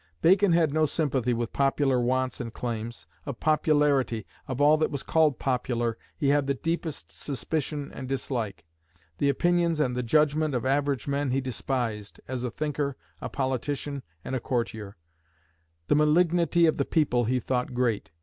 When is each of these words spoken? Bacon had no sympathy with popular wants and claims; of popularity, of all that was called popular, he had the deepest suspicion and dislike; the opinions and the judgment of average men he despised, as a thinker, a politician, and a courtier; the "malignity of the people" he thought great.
Bacon 0.23 0.53
had 0.53 0.73
no 0.73 0.87
sympathy 0.87 1.31
with 1.31 1.53
popular 1.53 1.99
wants 2.01 2.41
and 2.41 2.51
claims; 2.51 3.05
of 3.27 3.39
popularity, 3.39 4.25
of 4.47 4.59
all 4.59 4.75
that 4.77 4.89
was 4.89 5.03
called 5.03 5.37
popular, 5.37 5.95
he 6.17 6.29
had 6.29 6.47
the 6.47 6.55
deepest 6.55 7.11
suspicion 7.11 7.91
and 7.93 8.09
dislike; 8.09 8.65
the 9.19 9.29
opinions 9.29 9.79
and 9.79 9.95
the 9.95 10.01
judgment 10.01 10.55
of 10.55 10.65
average 10.65 11.07
men 11.07 11.29
he 11.29 11.39
despised, 11.39 12.19
as 12.27 12.43
a 12.43 12.49
thinker, 12.49 12.97
a 13.21 13.29
politician, 13.29 14.01
and 14.25 14.35
a 14.35 14.39
courtier; 14.39 14.97
the 15.87 15.93
"malignity 15.93 16.65
of 16.65 16.77
the 16.77 16.83
people" 16.83 17.25
he 17.25 17.39
thought 17.39 17.75
great. 17.75 18.09